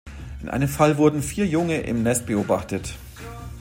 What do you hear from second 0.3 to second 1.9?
In einem Fall wurden vier Junge